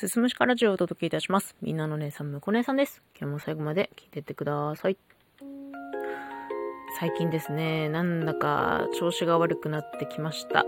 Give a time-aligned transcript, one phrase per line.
[0.00, 1.54] すすむしかラジオをお届けいたします。
[1.60, 3.02] みんなの姉さん、むこ姉さんです。
[3.20, 4.96] 今日も最後まで聞いてってください。
[6.98, 10.64] 最近ですね、なんだか調子が悪くなってきました。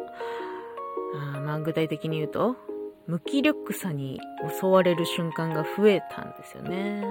[1.14, 2.56] あまあ、具体的に言うと、
[3.06, 4.20] 無気力さに
[4.60, 7.02] 襲われる瞬間が増えたんですよね。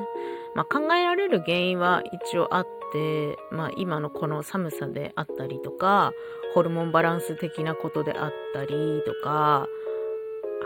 [0.54, 6.12] まあ、考えられる原因は一応あって、まあ、今のこの寒さであったりとか、
[6.54, 9.68] ホルモンバランス的なことであったりとか、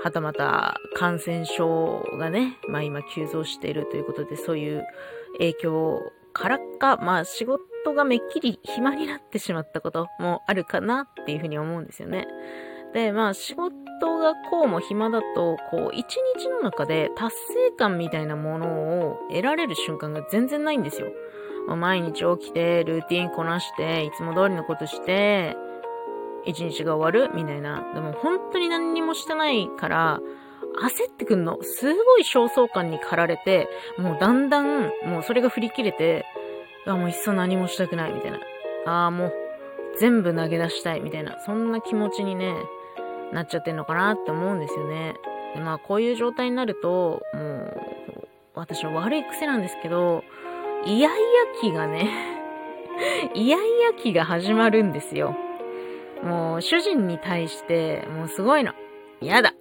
[0.03, 4.83] はたまた感染症がね、まあ今急増しているということで、そういう
[5.39, 5.99] 影響
[6.33, 12.27] からか、まあ仕事がめっきり暇になってしまったこともあるかなっていうふうに思うんですよね。
[12.93, 13.71] で、まあ仕事
[14.19, 17.35] がこうも暇だと、こう一日の中で達
[17.69, 21.07] 成感みたいなものを得られる瞬間が全然ないんですよ。
[21.67, 25.57] 毎日起きて、ルーティンこなして、いつも通りのことして、
[26.45, 27.91] 一日が終わるみたいな。
[27.93, 30.19] でも本当に何にもしてないから、
[30.77, 31.57] 焦ってくんの。
[31.61, 36.25] すごい焦燥感に駆られて、もうだんだん、もうそれが振り切れて、
[36.85, 38.39] あ、もういっそ何もしたくないみたいな。
[38.85, 39.33] ああ、もう
[39.99, 41.39] 全部投げ出したいみたいな。
[41.45, 42.55] そんな気持ちにね、
[43.31, 45.15] なっちゃってんのかなって思うんですよね。
[45.55, 50.23] でまあこういう状態になると、もう、私は悪い癖なんですけど、
[50.85, 52.09] イヤイヤ期がね、
[53.33, 55.35] イヤイヤ期が始まるんですよ。
[56.23, 58.73] もう主人に対して、もうすごいの。
[59.21, 59.53] やだ。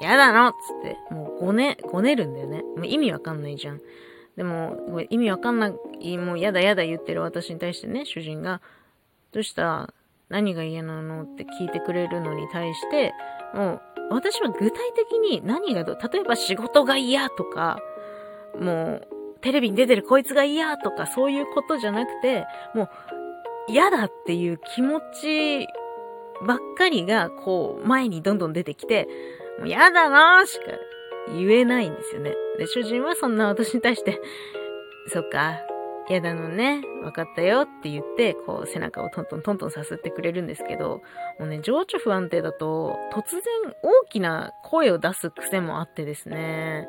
[0.00, 2.62] やだのつって、もうごね、ごねるんだよね。
[2.76, 3.80] もう意味わかんないじゃん。
[4.36, 8.60] でも、意味わかんない、もうやだやだ言ってる私に対してね、主人が、
[9.32, 9.92] どうした？
[10.28, 13.12] 何が嫌なのって聞いてくれるのに対して、
[13.54, 17.78] もう、私は具体的に何がどう、例えば仕事が嫌とか、
[18.60, 19.08] もう、
[19.40, 22.88] テレビに出てるこいつが嫌とか、そういうことじゃなくて、もう、
[23.68, 25.68] 嫌だっていう気持ち
[26.46, 29.08] ばっかりが、こう、前にどんどん出てきて、
[29.58, 30.66] もう嫌だなーしか
[31.28, 32.34] 言えないんですよね。
[32.58, 34.20] で、主人はそんな私に対して、
[35.08, 35.60] そっか、
[36.08, 41.00] 嫌だのね、わかったよって言って、こう、背中をトントントントンさすってくれるんですけど、
[41.38, 43.42] もうね、情緒不安定だと、突然
[43.82, 46.86] 大きな声を出す癖もあってですね、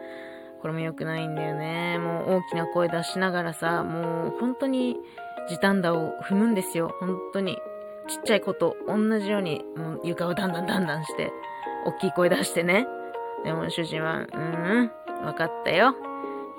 [0.62, 1.98] これも良くないんだよね。
[2.00, 4.98] もう大きな声出しながらさ、もう本当に
[5.48, 6.92] 時短打を踏むんですよ。
[7.00, 7.58] 本当に。
[8.08, 11.32] ちっちゃい子と同じように、もう床をだんだんだんだんして、
[11.86, 12.88] 大きい声出してね。
[13.44, 14.92] でも主人は、うーん、
[15.26, 15.96] わかったよ。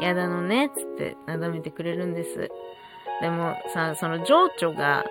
[0.00, 2.50] やだのね、つってなだめてくれるんです。
[3.20, 5.04] でもさ、その情緒が、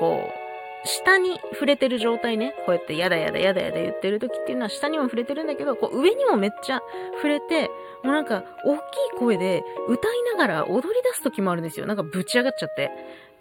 [0.00, 0.42] こう、
[0.84, 2.54] 下に触れてる状態ね。
[2.66, 6.80] こうやってやだやだやだやだ言ってる時っていうのは下にも触れてるんだけど、こう上にもめっちゃ
[7.16, 7.68] 触れて、
[8.02, 8.82] もうなんか大きい
[9.18, 11.86] 声で歌いながら踊り出す時もあるんですよ。
[11.86, 12.90] なんかぶち上がっちゃって。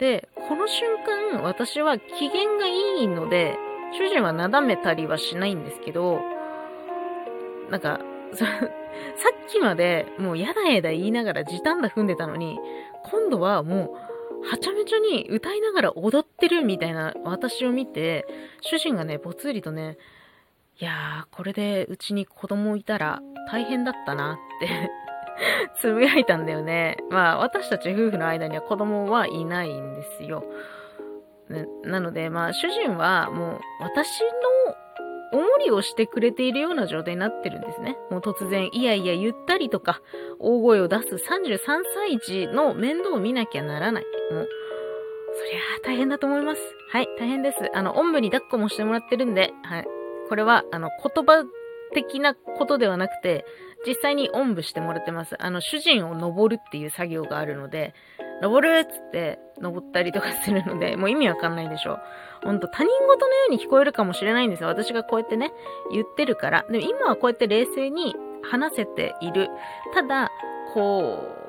[0.02, 3.56] で、この瞬間私は機嫌がいいので、
[3.94, 6.20] 主人はなだめたりはしないんですけど、
[7.70, 8.02] なんか、
[8.34, 8.50] さっ
[9.48, 12.58] きまでもうやだやだ言いながら時短だ踏んでたのに、
[13.12, 13.94] 今度はも
[14.44, 18.26] う、はちゃめちゃに歌いながら踊ってるみたいな私を見て、
[18.62, 20.00] 主人がね、ぽつりとね、
[20.80, 24.90] いやー、これでうちに子供いたら大変だったなって
[25.80, 26.98] つぶやいたんだよね。
[27.10, 30.44] まあ、私たち夫婦の間には子供はいないんですよ。
[31.84, 34.76] なので、まあ、主人はもう私の
[35.34, 37.98] おもりをしてくれているような状態になってるんですね。
[38.10, 40.02] もう突然、いやいや言ったりとか、
[40.40, 41.60] 大声を出す33
[41.94, 44.04] 歳児の面倒を見なきゃならない。
[44.32, 44.48] もう、
[45.34, 46.62] そりゃ大変だと思います。
[46.92, 47.58] はい、大変です。
[47.74, 49.88] あの、おんぶに抱っこもしてもらってるんで、はい。
[50.28, 51.46] これは、あの、言葉
[51.94, 53.46] 的なことではなくて、
[53.86, 55.36] 実際におんぶしてもらってます。
[55.40, 57.94] あの、主人を登るっていう作業があるので、
[58.42, 62.00] 登るっつって登ったりとかするので、もう意味わかんないでしょ。
[62.44, 64.70] ほんと他人事のように聞こえるかもしれないんですよ。
[64.70, 65.52] 私がこうやってね、
[65.92, 66.66] 言ってるから。
[66.70, 69.50] でも今はこうやって冷静に話せている。
[69.94, 70.32] ただ、
[70.74, 71.42] こう、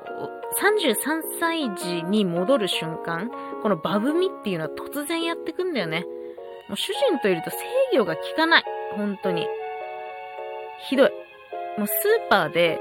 [0.59, 0.95] 33
[1.39, 6.05] 歳児に戻る瞬間、このバブみっていうのは突然やってくんだよね。
[6.69, 7.57] もう主人といると制
[7.97, 8.63] 御が効かない。
[8.95, 9.47] 本当に。
[10.89, 11.11] ひどい。
[11.77, 12.79] もうスーパーで、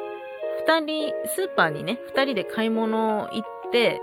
[0.67, 4.01] 二人、スーパーにね、二人で買い物行って、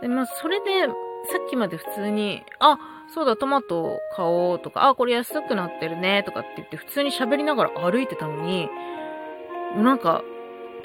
[0.00, 2.78] で、まあ、それで、さっきまで普通に、あ、
[3.14, 8.68] そうだ、トマト買おうとか、あ、これ安くなってるね、とかって言って普通に喋りながら歩いてたのに、
[9.74, 10.22] もうなんか、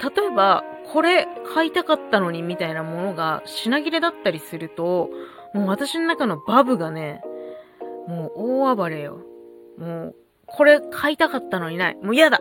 [0.00, 5.10] 例えば、これ買いたかったのにみたいなものが品切れだったりすると、
[5.54, 7.20] もう私の中のバブがね、
[8.08, 9.20] もう大暴れよ。
[9.78, 10.16] もう、
[10.46, 11.96] これ買いたかったのにない。
[12.02, 12.40] もう嫌だ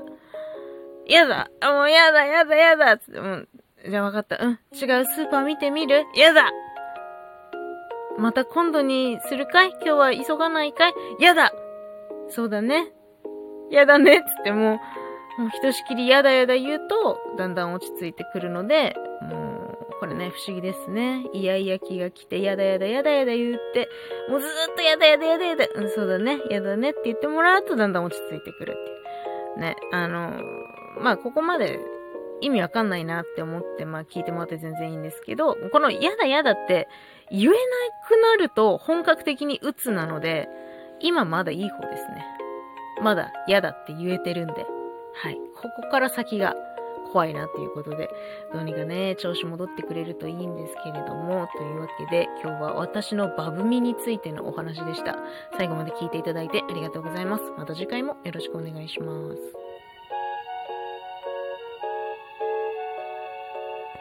[1.10, 3.48] 嫌だもう嫌だ嫌だ嫌だつって、もう。
[3.90, 4.38] じゃあ分かった。
[4.38, 4.52] うん。
[4.52, 4.56] 違
[5.02, 6.06] うスーパー見てみる？
[6.14, 6.52] 嫌だ
[8.18, 9.70] また今度にするかい？
[9.70, 10.94] 今日は急がないかい？
[11.20, 11.54] 嫌だ
[12.30, 12.92] そうだね。
[13.72, 14.80] 嫌だねつっても
[15.38, 21.26] う、もうひとしきりやだやだ言うと、だんだん落ち着いてくるので、もう、これね、不思議ですね。
[21.34, 23.88] イヤイヤ気が来て、やだやだやだやだ言って、
[24.28, 28.94] もうずーっとやだやだやだやだ、うん、そうだね、やだねって言ってもらうと、だんだん落ち着いてくるってい
[29.58, 29.60] う。
[29.62, 30.32] ね、あの、
[30.97, 31.80] まあ、ここまで
[32.41, 36.88] 意味わかんないなって思って、まあ聞いてもらって全然いいんですけど、このやだやだって
[37.31, 37.51] 言えな
[38.07, 40.47] くなると本格的に鬱なので、
[41.01, 42.25] 今まだいい方ですね。
[43.01, 44.65] まだやだって言えてるんで。
[45.13, 45.36] はい。
[45.56, 46.56] ここから先が
[47.12, 48.09] 怖いなっていうことで、
[48.53, 55.18] どうにかね、調子戻ってくれるといいんですけれども、というわけで、今日は私のバブミについてのお話でした。
[55.57, 57.44] 最後まで聞いていただいてありがとうございます。
[57.57, 59.69] また次回もよろしくお願いします。